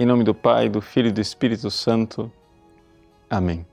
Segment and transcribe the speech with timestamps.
[0.00, 2.32] Em nome do Pai, do Filho e do Espírito Santo.
[3.28, 3.66] Amém.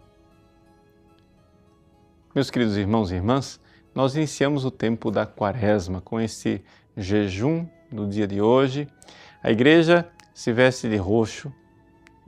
[2.36, 3.62] Meus queridos irmãos e irmãs,
[3.96, 6.62] nós iniciamos o tempo da Quaresma com este
[6.98, 8.90] jejum no dia de hoje.
[9.42, 11.50] A igreja se veste de roxo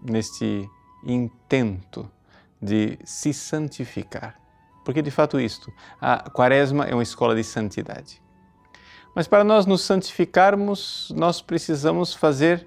[0.01, 0.65] neste
[1.03, 2.09] intento
[2.61, 4.39] de se santificar.
[4.85, 8.21] Porque de fato isto, a Quaresma é uma escola de santidade.
[9.13, 12.65] Mas para nós nos santificarmos, nós precisamos fazer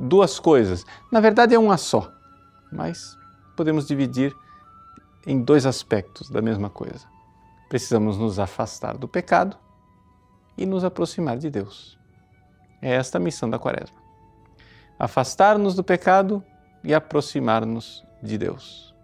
[0.00, 0.84] duas coisas.
[1.10, 2.12] Na verdade é uma só,
[2.72, 3.16] mas
[3.56, 4.34] podemos dividir
[5.26, 7.06] em dois aspectos da mesma coisa.
[7.68, 9.56] Precisamos nos afastar do pecado
[10.56, 11.98] e nos aproximar de Deus.
[12.80, 13.96] É esta a missão da Quaresma.
[14.98, 16.44] Afastar-nos do pecado
[16.82, 18.94] e aproximar-nos de Deus.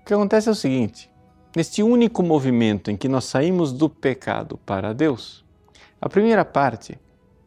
[0.00, 1.10] O que acontece é o seguinte:
[1.56, 5.44] neste único movimento em que nós saímos do pecado para Deus,
[6.00, 6.98] a primeira parte,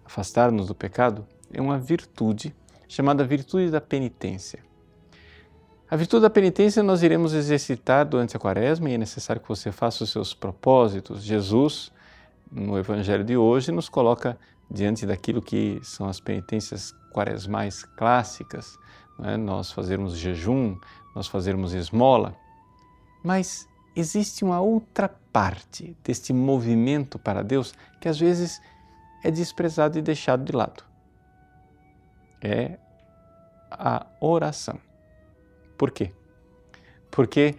[0.06, 2.56] afastar-nos do pecado, é uma virtude
[2.88, 4.60] chamada virtude da penitência.
[5.90, 9.72] A virtude da penitência nós iremos exercitar durante a quaresma e é necessário que você
[9.72, 11.24] faça os seus propósitos.
[11.24, 11.92] Jesus,
[12.52, 14.38] no Evangelho de hoje, nos coloca
[14.70, 18.78] diante daquilo que são as penitências quaresmais clássicas,
[19.24, 19.38] é?
[19.38, 20.78] nós fazermos jejum,
[21.16, 22.36] nós fazermos esmola.
[23.24, 28.62] Mas existe uma outra parte deste movimento para Deus que às vezes
[29.24, 30.84] é desprezado e deixado de lado.
[32.42, 32.78] É
[33.72, 34.80] a oração.
[35.78, 36.12] Por quê?
[37.12, 37.56] Porque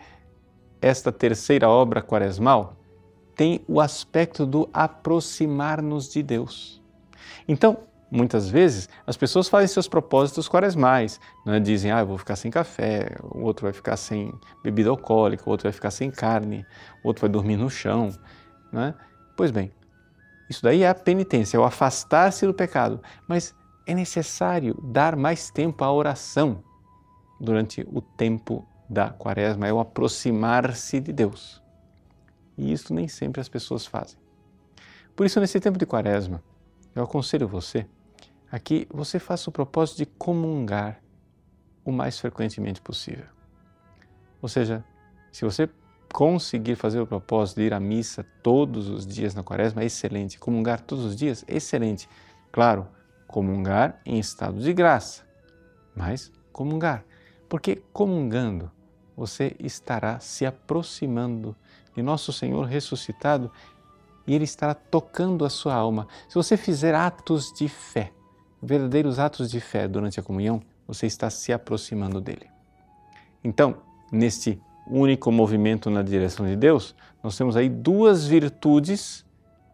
[0.80, 2.76] esta terceira obra quaresmal
[3.34, 6.82] tem o aspecto do aproximar-nos de Deus.
[7.46, 7.78] Então,
[8.10, 11.60] muitas vezes, as pessoas fazem seus propósitos quaresmais, né?
[11.60, 15.50] dizem, ah, eu vou ficar sem café, o outro vai ficar sem bebida alcoólica, o
[15.50, 16.66] outro vai ficar sem carne,
[17.04, 18.10] o outro vai dormir no chão.
[18.72, 18.94] Né?
[19.36, 19.70] Pois bem,
[20.50, 23.54] isso daí é a penitência, é o afastar-se do pecado, mas
[23.88, 26.62] é necessário dar mais tempo à oração
[27.40, 31.62] durante o tempo da quaresma, é o aproximar-se de Deus.
[32.56, 34.18] E isso nem sempre as pessoas fazem.
[35.16, 36.42] Por isso, nesse tempo de quaresma,
[36.94, 37.86] eu aconselho você
[38.52, 41.00] a que você faça o propósito de comungar
[41.82, 43.26] o mais frequentemente possível.
[44.42, 44.84] Ou seja,
[45.32, 45.68] se você
[46.12, 50.38] conseguir fazer o propósito de ir à missa todos os dias na quaresma, excelente.
[50.38, 52.06] Comungar todos os dias, excelente.
[52.52, 52.86] Claro,
[53.28, 55.22] comungar em estado de graça,
[55.94, 57.04] mas comungar.
[57.48, 58.70] Porque comungando,
[59.16, 61.54] você estará se aproximando
[61.94, 63.52] de nosso Senhor ressuscitado
[64.26, 66.08] e Ele estará tocando a sua alma.
[66.28, 68.12] Se você fizer atos de fé,
[68.62, 72.48] verdadeiros atos de fé durante a comunhão, você está se aproximando dele.
[73.44, 73.76] Então,
[74.10, 79.24] neste único movimento na direção de Deus, nós temos aí duas virtudes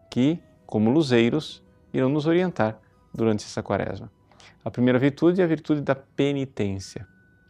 [0.09, 1.63] que, como luzeiros,
[1.93, 2.79] irão nos orientar
[3.15, 4.11] durante essa quaresma.
[4.63, 7.07] A primeira virtude é a virtude da penitência.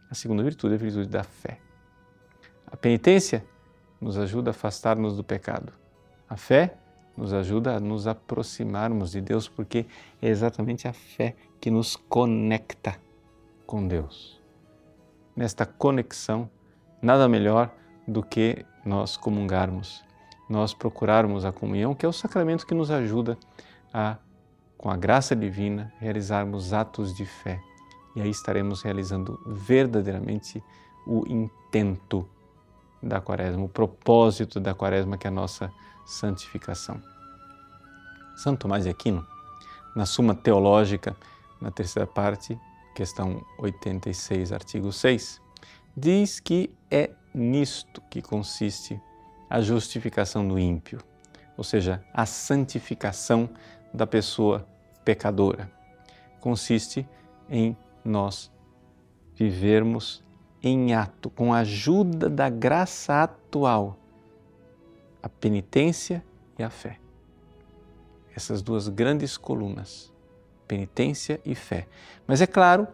[0.08, 1.58] A segunda virtude é a virtude da fé.
[2.66, 3.44] A penitência
[4.00, 5.72] nos ajuda a afastar-nos do pecado.
[6.28, 6.76] A fé
[7.16, 9.86] nos ajuda a nos aproximarmos de Deus, porque
[10.20, 12.96] é exatamente a fé que nos conecta
[13.66, 14.40] com Deus.
[15.34, 16.48] Nesta conexão,
[17.00, 17.72] nada melhor
[18.06, 20.04] do que nós comungarmos,
[20.48, 23.36] nós procurarmos a comunhão, que é o sacramento que nos ajuda
[23.92, 24.16] a,
[24.76, 27.60] com a graça divina, realizarmos atos de fé
[28.16, 30.64] e aí estaremos realizando verdadeiramente
[31.06, 32.26] o intento
[33.02, 35.70] da Quaresma, o propósito da Quaresma, que é a nossa
[36.06, 37.00] santificação.
[38.34, 39.24] Santo Tomás de Aquino,
[39.94, 41.14] na Suma Teológica,
[41.60, 42.58] na terceira parte,
[42.94, 45.40] questão 86, artigo 6,
[45.94, 49.00] diz que é nisto que consiste
[49.48, 50.98] a justificação do ímpio,
[51.56, 53.48] ou seja, a santificação
[53.92, 54.66] da pessoa
[55.04, 55.70] pecadora.
[56.40, 57.06] Consiste
[57.48, 58.50] em nós
[59.34, 60.24] vivermos
[60.62, 63.96] em ato, com a ajuda da graça atual,
[65.22, 66.24] a penitência
[66.58, 66.98] e a fé.
[68.34, 70.12] Essas duas grandes colunas,
[70.66, 71.86] penitência e fé.
[72.26, 72.88] Mas é claro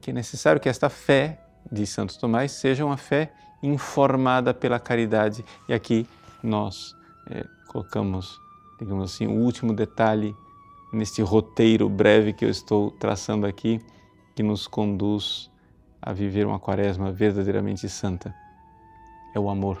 [0.00, 1.38] que é necessário que esta fé,
[1.70, 3.32] de Santo Tomás, seja uma fé
[3.62, 5.44] informada pela caridade.
[5.68, 6.06] E aqui
[6.42, 6.96] nós
[7.30, 8.40] é, colocamos,
[8.82, 10.36] digamos assim, o último detalhe
[10.92, 13.80] neste roteiro breve que eu estou traçando aqui
[14.34, 15.50] que nos conduz
[16.00, 18.34] a viver uma quaresma verdadeiramente santa.
[19.34, 19.78] É o amor.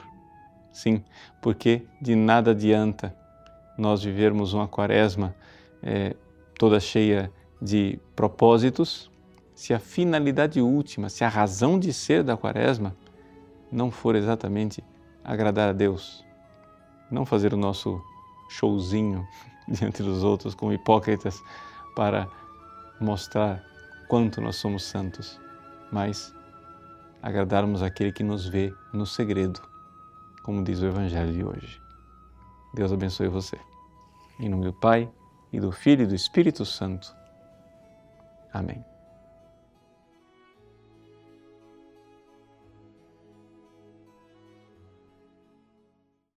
[0.72, 1.02] Sim,
[1.40, 3.14] porque de nada adianta
[3.76, 5.34] nós vivermos uma quaresma
[5.82, 6.14] é,
[6.56, 9.10] toda cheia de propósitos
[9.54, 12.96] se a finalidade última, se a razão de ser da quaresma
[13.70, 14.82] não for exatamente
[15.24, 16.24] agradar a Deus,
[17.10, 18.02] não fazer o nosso
[18.52, 19.26] showzinho
[19.68, 21.42] diante dos outros como hipócritas
[21.96, 22.28] para
[23.00, 23.64] mostrar
[24.08, 25.40] quanto nós somos santos,
[25.90, 26.34] mas
[27.22, 29.60] agradarmos aquele que nos vê no segredo,
[30.42, 31.80] como diz o Evangelho de hoje.
[32.74, 33.58] Deus abençoe você.
[34.38, 35.08] Em nome do Pai,
[35.52, 37.14] e do Filho e do Espírito Santo.
[38.52, 38.91] Amém.